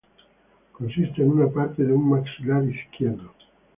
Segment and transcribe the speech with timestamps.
[0.71, 3.33] Consiste en una parte de un maxilar izquierdo.